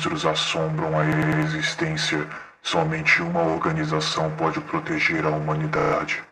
monstros 0.00 0.24
assombram 0.24 0.98
a 0.98 1.04
existência, 1.44 2.26
somente 2.62 3.20
uma 3.20 3.42
organização 3.42 4.34
pode 4.34 4.58
proteger 4.62 5.26
a 5.26 5.28
humanidade. 5.28 6.24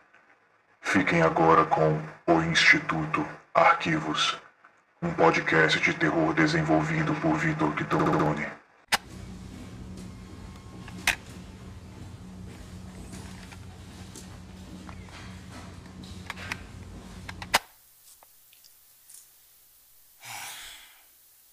Fiquem 0.81 1.21
agora 1.21 1.63
com 1.65 2.01
o 2.25 2.41
Instituto 2.41 3.23
Arquivos, 3.53 4.39
um 5.03 5.13
podcast 5.13 5.79
de 5.79 5.93
terror 5.93 6.33
desenvolvido 6.33 7.13
por 7.21 7.35
Vitor 7.35 7.71
Guidoni. 7.75 8.47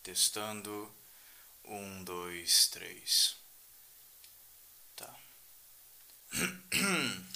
Testando. 0.02 0.95
Um, 1.68 2.04
dois, 2.04 2.68
três. 2.68 3.36
Tá. 4.94 5.12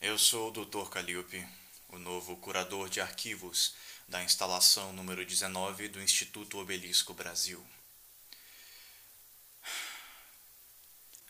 Eu 0.00 0.18
sou 0.18 0.48
o 0.48 0.64
Dr. 0.64 0.88
Calliope, 0.90 1.46
o 1.88 1.98
novo 1.98 2.36
curador 2.38 2.88
de 2.88 3.00
arquivos 3.00 3.76
da 4.08 4.24
instalação 4.24 4.92
número 4.92 5.24
19 5.24 5.86
do 5.88 6.02
Instituto 6.02 6.58
Obelisco 6.58 7.14
Brasil. 7.14 7.64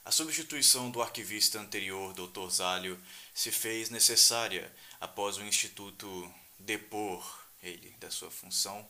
A 0.03 0.11
substituição 0.11 0.91
do 0.91 1.03
arquivista 1.03 1.61
anterior, 1.61 2.15
Dr. 2.15 2.48
Zálio, 2.48 2.98
se 3.34 3.53
fez 3.53 3.91
necessária 3.91 4.75
após 4.98 5.37
o 5.37 5.45
Instituto 5.45 6.34
depor 6.59 7.45
ele 7.62 7.91
da 8.00 8.11
sua 8.11 8.31
função 8.31 8.89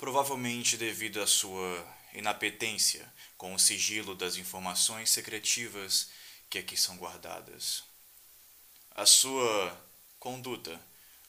provavelmente 0.00 0.78
devido 0.78 1.20
à 1.20 1.26
sua 1.26 1.86
inapetência 2.14 3.06
com 3.36 3.54
o 3.54 3.58
sigilo 3.58 4.14
das 4.14 4.36
informações 4.36 5.10
secretivas 5.10 6.08
que 6.48 6.58
aqui 6.58 6.74
são 6.74 6.96
guardadas. 6.96 7.84
A 8.92 9.04
sua 9.04 9.78
conduta 10.18 10.80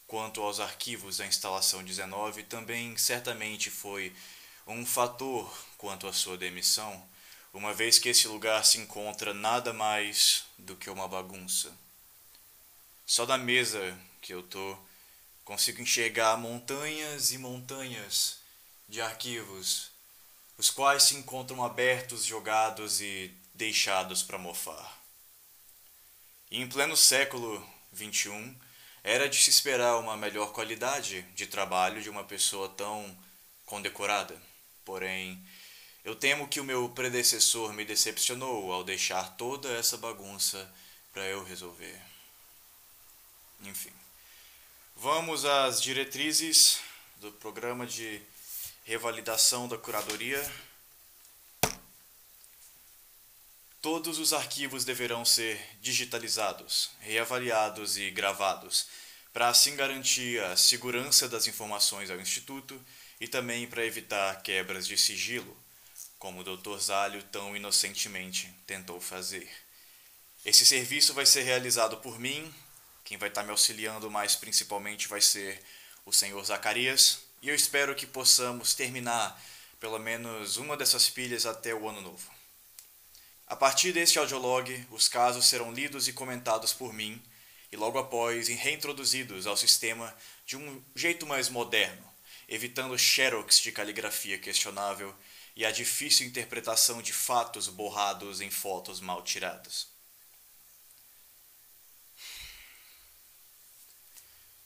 quanto 0.08 0.42
aos 0.42 0.62
arquivos 0.62 1.18
da 1.18 1.28
instalação 1.28 1.84
19 1.84 2.44
também 2.44 2.96
certamente 2.96 3.70
foi 3.70 4.16
um 4.66 4.86
fator 4.86 5.54
quanto 5.78 6.08
à 6.08 6.14
sua 6.14 6.38
demissão, 6.38 7.06
uma 7.54 7.74
vez 7.74 8.00
que 8.00 8.08
esse 8.08 8.30
lugar 8.30 8.66
se 8.66 8.78
encontra 8.78 9.34
nada 9.34 9.74
mais 9.74 10.46
do 10.58 10.78
que 10.78 10.90
uma 10.90 11.10
bagunça. 11.10 11.78
Só 13.06 13.26
da 13.26 13.38
mesa 13.38 14.00
que 14.22 14.34
eu 14.34 14.42
tô 14.42 14.78
consigo 15.44 15.82
enxergar 15.82 16.38
montanhas 16.38 17.34
e 17.34 17.38
montanhas 17.38 18.41
de 18.92 19.02
arquivos, 19.02 19.90
os 20.58 20.70
quais 20.70 21.04
se 21.04 21.16
encontram 21.16 21.64
abertos, 21.64 22.26
jogados 22.26 23.00
e 23.00 23.34
deixados 23.54 24.22
para 24.22 24.38
mofar. 24.38 25.00
E 26.52 26.62
em 26.62 26.68
pleno 26.68 26.98
século 26.98 27.66
XXI, 27.96 28.54
era 29.02 29.30
de 29.30 29.38
se 29.38 29.50
esperar 29.50 29.98
uma 29.98 30.18
melhor 30.18 30.52
qualidade 30.52 31.22
de 31.34 31.48
trabalho 31.48 32.02
de 32.02 32.10
uma 32.10 32.26
pessoa 32.26 32.68
tão 32.68 33.18
condecorada. 33.66 34.38
Porém, 34.84 35.42
eu 36.04 36.14
temo 36.14 36.50
que 36.50 36.60
o 36.60 36.66
meu 36.66 36.90
predecessor 36.90 37.72
me 37.72 37.86
decepcionou 37.86 38.74
ao 38.74 38.84
deixar 38.84 39.38
toda 39.38 39.72
essa 39.72 39.98
bagunça 39.98 40.70
para 41.14 41.24
eu 41.24 41.46
resolver. 41.46 41.98
Enfim, 43.62 43.94
vamos 44.98 45.46
às 45.46 45.82
diretrizes 45.82 46.82
do 47.22 47.32
programa 47.32 47.88
de 47.88 48.22
revalidação 48.84 49.68
da 49.68 49.78
curadoria. 49.78 50.42
Todos 53.82 54.20
os 54.20 54.34
arquivos 54.34 54.86
deverão 54.86 55.26
ser 55.26 55.60
digitalizados, 55.82 56.92
reavaliados 57.00 57.98
e 57.98 58.12
gravados, 58.12 58.88
para 59.34 59.50
assim 59.50 59.76
garantir 59.76 60.44
a 60.44 60.56
segurança 60.56 61.28
das 61.28 61.48
informações 61.48 62.10
ao 62.10 62.20
Instituto 62.20 62.80
e 63.20 63.28
também 63.28 63.68
para 63.68 63.86
evitar 63.86 64.42
quebras 64.44 64.88
de 64.88 64.98
sigilo, 64.98 65.58
como 66.20 66.42
o 66.42 66.58
Dr. 66.58 66.78
Zálio 66.78 67.24
tão 67.24 67.56
inocentemente 67.56 68.54
tentou 68.68 69.00
fazer. 69.00 69.50
Esse 70.46 70.66
serviço 70.66 71.14
vai 71.14 71.26
ser 71.26 71.44
realizado 71.44 71.98
por 71.98 72.20
mim, 72.20 72.54
quem 73.04 73.18
vai 73.18 73.30
estar 73.30 73.44
me 73.44 73.52
auxiliando 73.52 74.10
mais 74.10 74.36
principalmente 74.36 75.08
vai 75.08 75.22
ser 75.22 75.62
o 76.06 76.12
senhor 76.12 76.44
Zacarias, 76.44 77.20
e 77.42 77.50
eu 77.50 77.56
espero 77.56 77.96
que 77.96 78.06
possamos 78.06 78.74
terminar 78.74 79.42
pelo 79.80 79.98
menos 79.98 80.58
uma 80.58 80.78
dessas 80.78 81.10
pilhas 81.10 81.46
até 81.46 81.74
o 81.74 81.90
ano 81.90 82.02
novo. 82.02 82.32
A 83.48 83.56
partir 83.56 83.92
deste 83.92 84.20
audiolog, 84.20 84.88
os 84.92 85.08
casos 85.08 85.46
serão 85.46 85.74
lidos 85.74 86.08
e 86.08 86.14
comentados 86.14 86.72
por 86.72 86.94
mim 86.94 87.22
e 87.72 87.76
logo 87.76 87.98
após 87.98 88.48
reintroduzidos 88.48 89.48
ao 89.48 89.58
sistema 89.58 90.16
de 90.46 90.56
um 90.56 90.84
jeito 90.96 91.26
mais 91.26 91.50
moderno, 91.50 92.08
evitando 92.48 92.98
xerox 92.98 93.60
de 93.60 93.72
caligrafia 93.72 94.38
questionável 94.38 95.14
e 95.56 95.66
a 95.66 95.72
difícil 95.72 96.28
interpretação 96.28 97.02
de 97.02 97.12
fatos 97.12 97.68
borrados 97.68 98.40
em 98.40 98.52
fotos 98.52 99.00
mal 99.00 99.24
tiradas. 99.24 99.88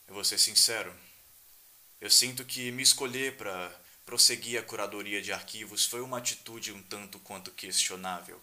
Eu 0.08 0.14
vou 0.14 0.24
ser 0.24 0.38
sincero, 0.38 0.96
eu 2.06 2.10
sinto 2.12 2.46
que 2.46 2.70
me 2.70 2.84
escolher 2.84 3.36
para 3.36 3.76
prosseguir 4.06 4.60
a 4.60 4.64
curadoria 4.64 5.24
de 5.24 5.34
arquivos 5.34 5.88
foi 5.88 6.02
uma 6.02 6.20
atitude 6.20 6.72
um 6.72 6.80
tanto 6.84 7.18
quanto 7.18 7.50
questionável. 7.50 8.40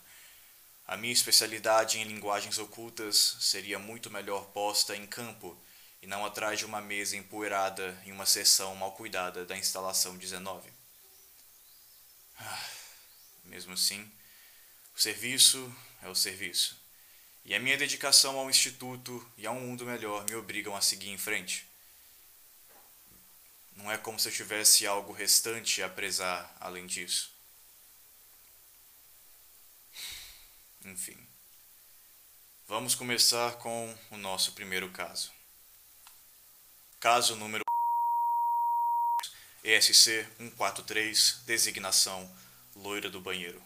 A 0.85 0.97
minha 0.97 1.13
especialidade 1.13 1.97
em 1.97 2.03
linguagens 2.03 2.59
ocultas 2.59 3.37
seria 3.39 3.79
muito 3.79 4.11
melhor 4.11 4.47
posta 4.47 4.97
em 4.97 5.07
campo 5.07 5.57
e 6.03 6.09
não 6.09 6.27
atrás 6.27 6.59
de 6.59 6.65
uma 6.65 6.81
mesa 6.81 7.17
empoeirada 7.17 7.97
em 8.05 8.11
uma 8.11 8.27
seção 8.27 8.75
mal 8.75 8.91
cuidada 8.97 9.45
da 9.45 9.57
instalação 9.57 10.17
19. 10.17 10.69
Ah, 12.41 12.67
mesmo 13.45 13.75
assim, 13.75 14.11
o 14.97 15.01
serviço 15.01 15.73
é 16.03 16.09
o 16.09 16.17
serviço. 16.17 16.77
E 17.45 17.55
a 17.55 17.61
minha 17.61 17.79
dedicação 17.79 18.37
ao 18.41 18.51
Instituto 18.51 19.25
e 19.39 19.47
a 19.47 19.53
um 19.53 19.61
mundo 19.61 19.87
melhor 19.87 20.25
me 20.29 20.35
obrigam 20.35 20.75
a 20.75 20.81
seguir 20.81 21.11
em 21.11 21.17
frente. 21.17 21.71
Não 23.77 23.91
é 23.91 23.99
como 23.99 24.19
se 24.19 24.29
eu 24.29 24.33
tivesse 24.33 24.87
algo 24.87 25.13
restante 25.13 25.83
a 25.83 25.89
prezar 25.89 26.55
além 26.61 26.87
disso. 26.87 27.33
Enfim. 30.85 31.17
Vamos 32.67 32.95
começar 32.95 33.57
com 33.59 33.95
o 34.11 34.17
nosso 34.17 34.53
primeiro 34.53 34.91
caso. 34.91 35.31
Caso 36.99 37.37
número 37.37 37.65
ESC 39.65 40.27
143, 40.39 41.43
designação 41.47 42.31
loira 42.75 43.11
do 43.11 43.21
banheiro. 43.21 43.63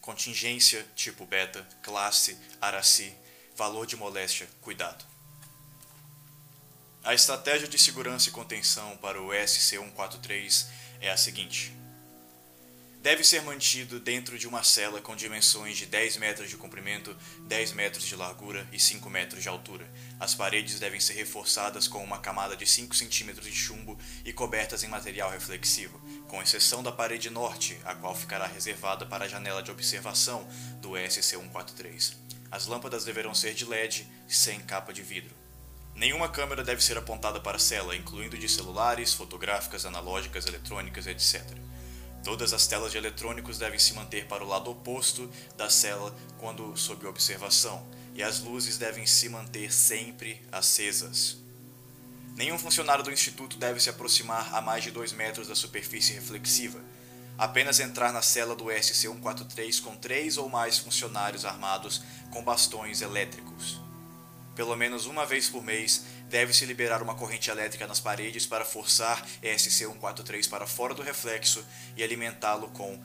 Contingência 0.00 0.86
tipo 0.94 1.24
beta, 1.26 1.66
classe 1.82 2.38
Araci, 2.60 3.14
valor 3.56 3.86
de 3.86 3.96
moléstia, 3.96 4.48
cuidado. 4.60 5.04
A 7.04 7.14
estratégia 7.14 7.66
de 7.66 7.76
segurança 7.78 8.28
e 8.28 8.32
contenção 8.32 8.96
para 8.98 9.20
o 9.20 9.30
SC-143 9.30 10.66
é 11.00 11.10
a 11.10 11.16
seguinte. 11.16 11.76
Deve 13.02 13.24
ser 13.24 13.42
mantido 13.42 13.98
dentro 13.98 14.38
de 14.38 14.46
uma 14.46 14.62
cela 14.62 15.00
com 15.00 15.16
dimensões 15.16 15.76
de 15.76 15.84
10 15.84 16.18
metros 16.18 16.48
de 16.48 16.56
comprimento, 16.56 17.16
10 17.48 17.72
metros 17.72 18.04
de 18.04 18.14
largura 18.14 18.68
e 18.70 18.78
5 18.78 19.10
metros 19.10 19.42
de 19.42 19.48
altura. 19.48 19.92
As 20.20 20.32
paredes 20.32 20.78
devem 20.78 21.00
ser 21.00 21.14
reforçadas 21.14 21.88
com 21.88 22.04
uma 22.04 22.20
camada 22.20 22.56
de 22.56 22.68
5 22.68 22.94
centímetros 22.94 23.46
de 23.46 23.52
chumbo 23.52 23.98
e 24.24 24.32
cobertas 24.32 24.84
em 24.84 24.88
material 24.88 25.28
reflexivo, 25.28 26.00
com 26.28 26.40
exceção 26.40 26.84
da 26.84 26.92
parede 26.92 27.28
norte, 27.30 27.76
a 27.84 27.96
qual 27.96 28.14
ficará 28.14 28.46
reservada 28.46 29.04
para 29.04 29.24
a 29.24 29.28
janela 29.28 29.60
de 29.60 29.72
observação 29.72 30.48
do 30.80 30.90
SC-143. 30.90 32.14
As 32.48 32.68
lâmpadas 32.68 33.04
deverão 33.04 33.34
ser 33.34 33.54
de 33.54 33.64
LED, 33.64 34.06
sem 34.28 34.60
capa 34.60 34.92
de 34.92 35.02
vidro. 35.02 35.41
Nenhuma 35.94 36.28
câmera 36.28 36.64
deve 36.64 36.82
ser 36.82 36.96
apontada 36.96 37.38
para 37.38 37.56
a 37.56 37.60
cela, 37.60 37.94
incluindo 37.94 38.38
de 38.38 38.48
celulares, 38.48 39.12
fotográficas, 39.12 39.84
analógicas, 39.84 40.46
eletrônicas, 40.46 41.06
etc. 41.06 41.44
Todas 42.24 42.52
as 42.52 42.66
telas 42.66 42.92
de 42.92 42.98
eletrônicos 42.98 43.58
devem 43.58 43.78
se 43.78 43.92
manter 43.94 44.26
para 44.26 44.42
o 44.42 44.48
lado 44.48 44.70
oposto 44.70 45.30
da 45.56 45.68
cela 45.68 46.14
quando 46.38 46.76
sob 46.76 47.06
observação, 47.06 47.86
e 48.14 48.22
as 48.22 48.40
luzes 48.40 48.78
devem 48.78 49.04
se 49.06 49.28
manter 49.28 49.72
sempre 49.72 50.40
acesas. 50.50 51.36
Nenhum 52.36 52.58
funcionário 52.58 53.04
do 53.04 53.12
Instituto 53.12 53.58
deve 53.58 53.78
se 53.78 53.90
aproximar 53.90 54.54
a 54.54 54.60
mais 54.60 54.82
de 54.82 54.90
2 54.90 55.12
metros 55.12 55.48
da 55.48 55.54
superfície 55.54 56.14
reflexiva. 56.14 56.80
Apenas 57.36 57.80
entrar 57.80 58.12
na 58.12 58.22
cela 58.22 58.54
do 58.54 58.66
SC-143 58.66 59.82
com 59.82 59.96
três 59.96 60.38
ou 60.38 60.48
mais 60.48 60.78
funcionários 60.78 61.44
armados 61.44 62.02
com 62.30 62.42
bastões 62.42 63.02
elétricos. 63.02 63.81
Pelo 64.54 64.76
menos 64.76 65.06
uma 65.06 65.24
vez 65.24 65.48
por 65.48 65.62
mês, 65.62 66.04
deve-se 66.28 66.66
liberar 66.66 67.02
uma 67.02 67.14
corrente 67.14 67.50
elétrica 67.50 67.86
nas 67.86 68.00
paredes 68.00 68.46
para 68.46 68.64
forçar 68.64 69.26
SC143 69.42 70.48
para 70.48 70.66
fora 70.66 70.94
do 70.94 71.02
reflexo 71.02 71.64
e 71.96 72.02
alimentá-lo 72.02 72.68
com 72.68 73.00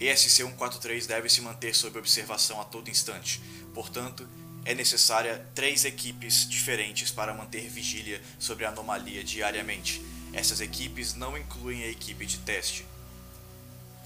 ESC-143 0.00 1.06
deve 1.06 1.28
se 1.28 1.42
manter 1.42 1.74
sob 1.74 1.98
observação 1.98 2.58
a 2.58 2.64
todo 2.64 2.88
instante, 2.88 3.40
portanto, 3.74 4.26
é 4.64 4.74
necessária 4.74 5.46
três 5.54 5.84
equipes 5.84 6.48
diferentes 6.48 7.10
para 7.10 7.34
manter 7.34 7.68
vigília 7.68 8.20
sobre 8.38 8.64
a 8.64 8.70
anomalia 8.70 9.22
diariamente. 9.22 10.00
Essas 10.32 10.60
equipes 10.60 11.14
não 11.14 11.36
incluem 11.36 11.82
a 11.82 11.88
equipe 11.88 12.24
de 12.24 12.38
teste. 12.38 12.84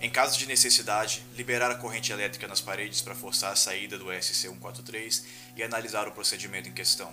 Em 0.01 0.11
caso 0.11 0.39
de 0.39 0.47
necessidade, 0.47 1.25
liberar 1.35 1.71
a 1.71 1.77
corrente 1.77 2.13
elétrica 2.13 2.47
nas 2.47 2.61
paredes 2.61 3.01
para 3.01 3.15
forçar 3.15 3.53
a 3.53 3.57
saída 3.57 3.97
do 3.97 4.07
SC-143 4.07 5.25
e 5.57 5.63
analisar 5.63 6.07
o 6.07 6.13
procedimento 6.13 6.69
em 6.69 6.73
questão. 6.73 7.13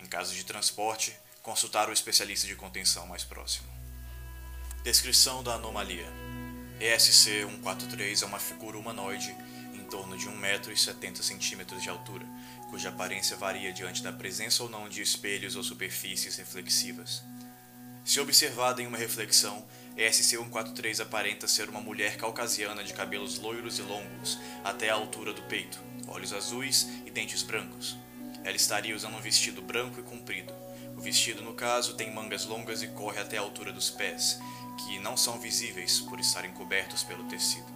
Em 0.00 0.06
caso 0.06 0.34
de 0.34 0.44
transporte, 0.44 1.16
consultar 1.42 1.88
o 1.88 1.92
especialista 1.92 2.46
de 2.46 2.56
contenção 2.56 3.06
mais 3.06 3.24
próximo. 3.24 3.68
Descrição 4.82 5.42
da 5.42 5.54
anomalia. 5.54 6.08
ESC-143 6.80 8.22
é 8.22 8.26
uma 8.26 8.40
figura 8.40 8.76
humanoide 8.76 9.36
em 9.72 9.84
torno 9.84 10.16
de 10.16 10.26
1,70m 10.26 11.78
de 11.78 11.88
altura, 11.88 12.26
cuja 12.68 12.88
aparência 12.88 13.36
varia 13.36 13.72
diante 13.72 14.02
da 14.02 14.12
presença 14.12 14.62
ou 14.62 14.68
não 14.68 14.88
de 14.88 15.00
espelhos 15.02 15.54
ou 15.54 15.62
superfícies 15.62 16.36
reflexivas. 16.36 17.22
Se 18.04 18.18
observada 18.18 18.82
em 18.82 18.86
uma 18.86 18.98
reflexão, 18.98 19.64
ESC-143 19.96 21.00
aparenta 21.00 21.46
ser 21.46 21.68
uma 21.68 21.80
mulher 21.80 22.16
caucasiana 22.16 22.82
de 22.82 22.94
cabelos 22.94 23.38
loiros 23.38 23.78
e 23.78 23.82
longos, 23.82 24.38
até 24.64 24.88
a 24.88 24.94
altura 24.94 25.32
do 25.32 25.42
peito, 25.42 25.78
olhos 26.08 26.32
azuis 26.32 26.88
e 27.04 27.10
dentes 27.10 27.42
brancos. 27.42 27.96
Ela 28.42 28.56
estaria 28.56 28.96
usando 28.96 29.16
um 29.16 29.20
vestido 29.20 29.60
branco 29.60 30.00
e 30.00 30.02
comprido. 30.02 30.52
O 30.96 31.00
vestido, 31.00 31.42
no 31.42 31.54
caso, 31.54 31.94
tem 31.94 32.12
mangas 32.12 32.44
longas 32.46 32.82
e 32.82 32.88
corre 32.88 33.20
até 33.20 33.36
a 33.36 33.40
altura 33.40 33.72
dos 33.72 33.90
pés, 33.90 34.40
que 34.78 34.98
não 34.98 35.16
são 35.16 35.38
visíveis 35.38 36.00
por 36.00 36.18
estarem 36.18 36.52
cobertos 36.52 37.04
pelo 37.04 37.24
tecido. 37.24 37.66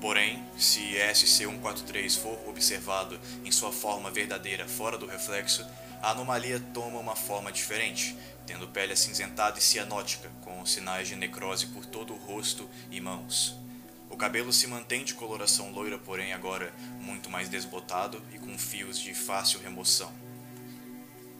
Porém, 0.00 0.44
se 0.58 0.80
SC143 0.96 2.18
for 2.18 2.36
observado 2.48 3.18
em 3.44 3.52
sua 3.52 3.72
forma 3.72 4.10
verdadeira 4.10 4.66
fora 4.66 4.98
do 4.98 5.06
reflexo, 5.06 5.64
a 6.02 6.10
anomalia 6.10 6.58
toma 6.74 6.98
uma 6.98 7.14
forma 7.14 7.52
diferente, 7.52 8.16
tendo 8.44 8.66
pele 8.66 8.92
acinzentada 8.92 9.60
e 9.60 9.62
cianótica, 9.62 10.28
com 10.40 10.66
sinais 10.66 11.06
de 11.06 11.14
necrose 11.14 11.68
por 11.68 11.86
todo 11.86 12.12
o 12.12 12.18
rosto 12.18 12.68
e 12.90 13.00
mãos. 13.00 13.56
O 14.10 14.16
cabelo 14.16 14.52
se 14.52 14.66
mantém 14.66 15.04
de 15.04 15.14
coloração 15.14 15.70
loira, 15.70 15.98
porém 15.98 16.32
agora 16.32 16.74
muito 17.00 17.30
mais 17.30 17.48
desbotado 17.48 18.20
e 18.34 18.38
com 18.38 18.58
fios 18.58 18.98
de 18.98 19.14
fácil 19.14 19.60
remoção. 19.60 20.12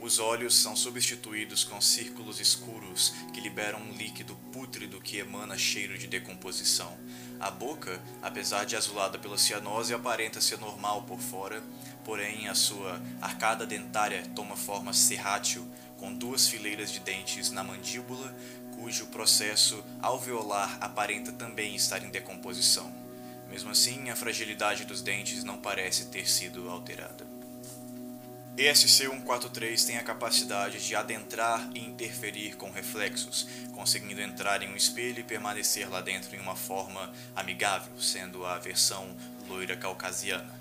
Os 0.03 0.19
olhos 0.19 0.57
são 0.57 0.75
substituídos 0.75 1.63
com 1.63 1.81
círculos 1.81 2.41
escuros 2.41 3.15
que 3.33 3.41
liberam 3.41 3.81
um 3.81 3.93
líquido 3.93 4.35
pútrido 4.53 5.01
que 5.01 5.19
emana 5.19 5.57
cheiro 5.57 5.97
de 5.97 6.09
decomposição. 6.09 6.99
A 7.39 7.53
boca, 7.53 8.03
apesar 8.21 8.65
de 8.65 8.75
azulada 8.75 9.17
pela 9.17 9.39
cianose, 9.39 9.95
aparenta 9.95 10.41
ser 10.41 10.59
normal 10.59 11.05
por 11.05 11.21
fora, 11.21 11.63
porém 12.05 12.49
a 12.49 12.55
sua 12.57 13.01
arcada 13.21 13.65
dentária 13.65 14.27
toma 14.35 14.57
forma 14.57 14.93
serrátil, 14.93 15.65
com 15.97 16.13
duas 16.13 16.49
fileiras 16.49 16.91
de 16.91 16.99
dentes 16.99 17.53
na 17.53 17.63
mandíbula, 17.63 18.37
cujo 18.75 19.07
processo 19.07 19.85
alveolar 20.03 20.79
aparenta 20.81 21.31
também 21.31 21.77
estar 21.77 22.03
em 22.03 22.11
decomposição. 22.11 22.93
Mesmo 23.49 23.71
assim, 23.71 24.11
a 24.11 24.17
fragilidade 24.17 24.85
dos 24.85 25.01
dentes 25.01 25.45
não 25.45 25.59
parece 25.59 26.07
ter 26.07 26.29
sido 26.29 26.69
alterada. 26.69 27.32
ESC-143 28.57 29.87
tem 29.87 29.97
a 29.97 30.03
capacidade 30.03 30.87
de 30.87 30.95
adentrar 30.95 31.71
e 31.75 31.79
interferir 31.79 32.55
com 32.57 32.71
reflexos, 32.71 33.49
conseguindo 33.75 34.21
entrar 34.21 34.63
em 34.63 34.71
um 34.71 34.77
espelho 34.77 35.21
e 35.21 35.25
permanecer 35.25 35.89
lá 35.89 36.03
dentro 36.03 36.37
em 36.37 36.39
uma 36.39 36.55
forma 36.55 37.11
amigável, 37.35 37.99
sendo 37.99 38.45
a 38.45 38.59
versão 38.59 39.17
loira 39.49 39.75
caucasiana. 39.75 40.61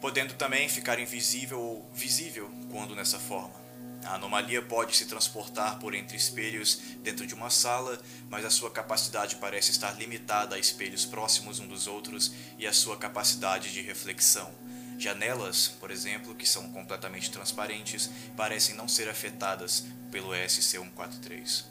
Podendo 0.00 0.32
também 0.34 0.66
ficar 0.66 0.98
invisível 0.98 1.60
ou 1.60 1.90
visível 1.92 2.50
quando 2.70 2.96
nessa 2.96 3.18
forma. 3.18 3.62
A 4.06 4.14
anomalia 4.14 4.62
pode 4.62 4.96
se 4.96 5.04
transportar 5.04 5.78
por 5.78 5.94
entre 5.94 6.16
espelhos 6.16 6.80
dentro 7.02 7.26
de 7.26 7.34
uma 7.34 7.50
sala, 7.50 7.98
mas 8.30 8.46
a 8.46 8.50
sua 8.50 8.70
capacidade 8.70 9.36
parece 9.36 9.70
estar 9.70 9.92
limitada 9.92 10.56
a 10.56 10.58
espelhos 10.58 11.04
próximos 11.04 11.58
um 11.58 11.66
dos 11.66 11.86
outros 11.86 12.32
e 12.58 12.66
a 12.66 12.72
sua 12.72 12.96
capacidade 12.96 13.72
de 13.72 13.82
reflexão 13.82 14.63
Janelas, 14.98 15.68
por 15.68 15.90
exemplo, 15.90 16.34
que 16.34 16.46
são 16.46 16.70
completamente 16.72 17.30
transparentes, 17.30 18.10
parecem 18.36 18.74
não 18.74 18.88
ser 18.88 19.08
afetadas 19.08 19.84
pelo 20.10 20.30
SC143. 20.30 21.64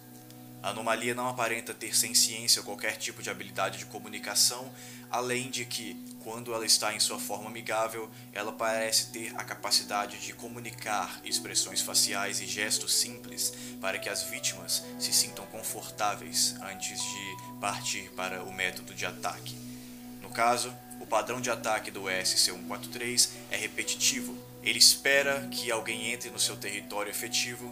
A 0.63 0.69
anomalia 0.69 1.13
não 1.13 1.27
aparenta 1.27 1.73
ter 1.73 1.93
sem 1.93 2.13
ciência 2.13 2.63
qualquer 2.63 2.95
tipo 2.95 3.21
de 3.21 3.29
habilidade 3.29 3.79
de 3.79 3.85
comunicação, 3.85 4.71
além 5.11 5.49
de 5.49 5.65
que, 5.65 6.01
quando 6.23 6.53
ela 6.53 6.65
está 6.65 6.93
em 6.93 7.01
sua 7.01 7.19
forma 7.19 7.49
amigável, 7.49 8.09
ela 8.31 8.53
parece 8.53 9.07
ter 9.07 9.35
a 9.35 9.43
capacidade 9.43 10.19
de 10.19 10.31
comunicar 10.31 11.19
expressões 11.25 11.81
faciais 11.81 12.39
e 12.39 12.45
gestos 12.45 12.93
simples 12.93 13.53
para 13.81 13.99
que 13.99 14.07
as 14.07 14.23
vítimas 14.23 14.85
se 14.97 15.11
sintam 15.11 15.45
confortáveis 15.47 16.55
antes 16.61 16.97
de 16.97 17.59
partir 17.59 18.09
para 18.11 18.41
o 18.43 18.53
método 18.53 18.93
de 18.93 19.05
ataque. 19.05 19.57
No 20.21 20.29
caso, 20.29 20.73
padrão 21.13 21.39
de 21.39 21.51
ataque 21.51 21.91
do 21.91 22.05
SC-143 22.05 23.29
é 23.51 23.55
repetitivo. 23.55 24.35
Ele 24.63 24.79
espera 24.79 25.47
que 25.51 25.71
alguém 25.71 26.11
entre 26.11 26.31
no 26.31 26.39
seu 26.39 26.57
território 26.57 27.11
efetivo 27.11 27.71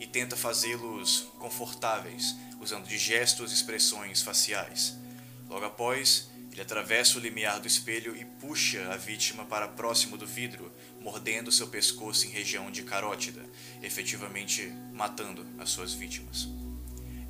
e 0.00 0.08
tenta 0.08 0.36
fazê-los 0.36 1.28
confortáveis, 1.38 2.34
usando 2.60 2.88
de 2.88 2.98
gestos 2.98 3.52
e 3.52 3.54
expressões 3.54 4.22
faciais. 4.22 4.96
Logo 5.48 5.64
após, 5.66 6.28
ele 6.50 6.60
atravessa 6.60 7.16
o 7.16 7.20
limiar 7.20 7.60
do 7.60 7.68
espelho 7.68 8.16
e 8.16 8.24
puxa 8.24 8.92
a 8.92 8.96
vítima 8.96 9.44
para 9.44 9.68
próximo 9.68 10.16
do 10.16 10.26
vidro, 10.26 10.72
mordendo 11.00 11.52
seu 11.52 11.68
pescoço 11.68 12.26
em 12.26 12.30
região 12.30 12.72
de 12.72 12.82
carótida, 12.82 13.44
efetivamente 13.80 14.66
matando 14.92 15.46
as 15.60 15.70
suas 15.70 15.94
vítimas. 15.94 16.48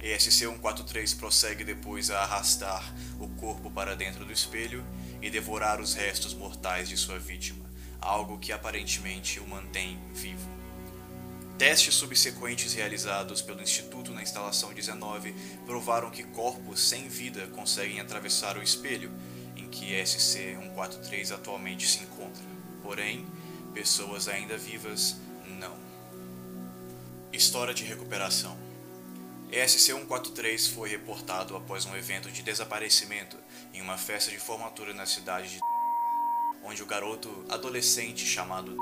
ESC-143 0.02 1.16
prossegue 1.19 1.62
depois 1.62 2.11
a 2.11 2.21
arrastar 2.23 2.95
o 3.19 3.28
corpo 3.28 3.71
para 3.71 3.95
dentro 3.95 4.25
do 4.25 4.33
espelho 4.33 4.85
e 5.21 5.28
devorar 5.28 5.80
os 5.80 5.95
restos 5.95 6.33
mortais 6.33 6.88
de 6.88 6.97
sua 6.97 7.19
vítima, 7.19 7.64
algo 8.00 8.38
que 8.38 8.52
aparentemente 8.52 9.38
o 9.38 9.47
mantém 9.47 9.99
vivo. 10.14 10.49
Testes 11.59 11.95
subsequentes 11.95 12.73
realizados 12.73 13.42
pelo 13.42 13.61
Instituto 13.61 14.12
na 14.12 14.23
instalação 14.23 14.73
19 14.73 15.35
provaram 15.66 16.11
que 16.11 16.23
corpos 16.23 16.80
sem 16.80 17.07
vida 17.07 17.47
conseguem 17.49 18.00
atravessar 18.00 18.57
o 18.57 18.62
espelho 18.62 19.12
em 19.54 19.69
que 19.69 19.92
SC-143 19.92 21.35
atualmente 21.35 21.87
se 21.87 21.99
encontra. 21.99 22.42
Porém, 22.83 23.26
pessoas 23.75 24.26
ainda 24.26 24.57
vivas 24.57 25.16
não. 25.59 25.76
História 27.30 27.75
de 27.75 27.85
recuperação. 27.85 28.69
SC-143 29.50 30.73
foi 30.73 30.88
reportado 30.88 31.57
após 31.57 31.85
um 31.85 31.97
evento 31.97 32.30
de 32.30 32.40
desaparecimento 32.40 33.37
em 33.75 33.80
uma 33.80 33.99
festa 33.99 34.30
de 34.30 34.38
formatura 34.38 34.95
na 34.95 35.07
cidade 35.07 35.49
de 35.49 35.61
onde 36.62 36.83
o 36.83 36.87
garoto 36.87 37.45
adolescente 37.49 38.25
chamado 38.25 38.76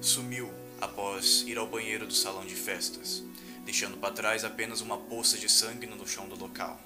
sumiu 0.00 0.50
após 0.80 1.42
ir 1.42 1.58
ao 1.58 1.66
banheiro 1.66 2.06
do 2.06 2.14
salão 2.14 2.46
de 2.46 2.54
festas, 2.54 3.22
deixando 3.66 3.98
para 3.98 4.14
trás 4.14 4.44
apenas 4.44 4.80
uma 4.80 4.96
poça 4.96 5.36
de 5.36 5.48
sangue 5.48 5.86
no 5.86 6.08
chão 6.08 6.26
do 6.26 6.36
local. 6.36 6.80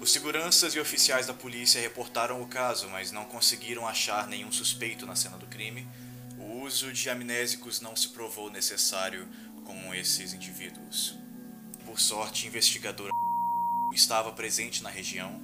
Os 0.00 0.10
seguranças 0.10 0.74
e 0.74 0.80
oficiais 0.80 1.26
da 1.26 1.34
polícia 1.34 1.80
reportaram 1.80 2.42
o 2.42 2.48
caso, 2.48 2.88
mas 2.88 3.12
não 3.12 3.26
conseguiram 3.26 3.86
achar 3.86 4.26
nenhum 4.26 4.50
suspeito 4.50 5.06
na 5.06 5.14
cena 5.14 5.36
do 5.36 5.46
crime. 5.46 5.86
O 6.38 6.62
uso 6.62 6.92
de 6.92 7.08
amnésicos 7.08 7.80
não 7.80 7.94
se 7.94 8.08
provou 8.08 8.50
necessário 8.50 9.28
com 9.64 9.94
esses 9.94 10.32
indivíduos. 10.32 11.20
Por 11.90 11.98
sorte, 11.98 12.46
investigadora 12.46 13.10
estava 13.92 14.30
presente 14.30 14.80
na 14.80 14.88
região, 14.88 15.42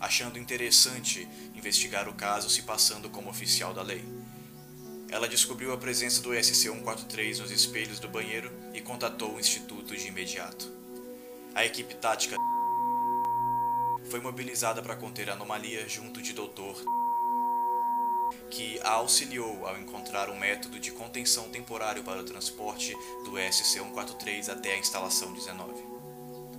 achando 0.00 0.40
interessante 0.40 1.28
investigar 1.54 2.08
o 2.08 2.14
caso 2.14 2.50
se 2.50 2.62
passando 2.62 3.08
como 3.08 3.30
oficial 3.30 3.72
da 3.72 3.80
lei. 3.80 4.04
Ela 5.08 5.28
descobriu 5.28 5.72
a 5.72 5.78
presença 5.78 6.20
do 6.20 6.30
SC-143 6.30 7.38
nos 7.38 7.52
espelhos 7.52 8.00
do 8.00 8.08
banheiro 8.08 8.50
e 8.74 8.80
contatou 8.80 9.36
o 9.36 9.38
instituto 9.38 9.96
de 9.96 10.08
imediato. 10.08 10.68
A 11.54 11.64
equipe 11.64 11.94
tática 11.94 12.34
foi 14.10 14.18
mobilizada 14.18 14.82
para 14.82 14.96
conter 14.96 15.30
a 15.30 15.34
anomalia 15.34 15.88
junto 15.88 16.20
de 16.20 16.32
Dr. 16.32 16.82
que 18.54 18.78
a 18.84 18.90
auxiliou 18.92 19.66
ao 19.66 19.76
encontrar 19.76 20.30
um 20.30 20.38
método 20.38 20.78
de 20.78 20.92
contenção 20.92 21.48
temporário 21.48 22.04
para 22.04 22.20
o 22.20 22.24
transporte 22.24 22.94
do 23.24 23.32
SC-143 23.32 24.48
até 24.48 24.74
a 24.74 24.78
instalação 24.78 25.32
19. 25.32 25.93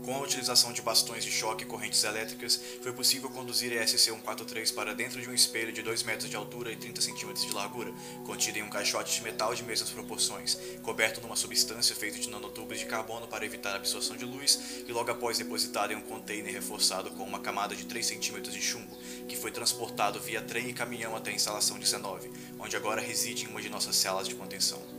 Com 0.03 0.15
a 0.15 0.21
utilização 0.21 0.73
de 0.73 0.81
bastões 0.81 1.23
de 1.23 1.31
choque 1.31 1.63
e 1.63 1.67
correntes 1.67 2.03
elétricas, 2.03 2.59
foi 2.81 2.93
possível 2.93 3.29
conduzir 3.29 3.71
a 3.79 3.83
SC-143 3.83 4.73
para 4.73 4.93
dentro 4.93 5.21
de 5.21 5.29
um 5.29 5.33
espelho 5.33 5.71
de 5.71 5.81
2 5.81 6.03
metros 6.03 6.29
de 6.29 6.35
altura 6.35 6.71
e 6.71 6.75
30 6.75 7.01
centímetros 7.01 7.45
de 7.45 7.53
largura, 7.53 7.91
contido 8.25 8.57
em 8.57 8.63
um 8.63 8.69
caixote 8.69 9.15
de 9.15 9.23
metal 9.23 9.53
de 9.55 9.63
mesmas 9.63 9.89
proporções, 9.89 10.57
coberto 10.83 11.21
numa 11.21 11.35
substância 11.35 11.95
feita 11.95 12.19
de 12.19 12.29
nanotubos 12.29 12.79
de 12.79 12.85
carbono 12.85 13.27
para 13.27 13.45
evitar 13.45 13.73
a 13.73 13.77
absorção 13.77 14.15
de 14.15 14.25
luz 14.25 14.83
e 14.87 14.91
logo 14.91 15.11
após 15.11 15.37
depositado 15.37 15.91
em 15.91 15.95
um 15.95 16.01
container 16.01 16.53
reforçado 16.53 17.11
com 17.11 17.23
uma 17.23 17.39
camada 17.39 17.75
de 17.75 17.85
3 17.85 18.05
centímetros 18.05 18.53
de 18.53 18.61
chumbo, 18.61 18.95
que 19.27 19.35
foi 19.35 19.51
transportado 19.51 20.19
via 20.19 20.41
trem 20.41 20.69
e 20.69 20.73
caminhão 20.73 21.15
até 21.15 21.31
a 21.31 21.33
instalação 21.33 21.79
19, 21.79 22.31
onde 22.59 22.75
agora 22.75 23.01
reside 23.01 23.45
em 23.45 23.47
uma 23.47 23.61
de 23.61 23.69
nossas 23.69 23.95
celas 23.95 24.27
de 24.27 24.35
contenção. 24.35 24.94